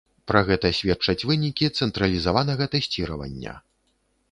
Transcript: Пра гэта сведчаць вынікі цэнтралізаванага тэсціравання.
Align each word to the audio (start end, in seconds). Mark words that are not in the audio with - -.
Пра 0.29 0.39
гэта 0.45 0.71
сведчаць 0.77 1.25
вынікі 1.33 1.69
цэнтралізаванага 1.77 2.69
тэсціравання. 2.79 3.57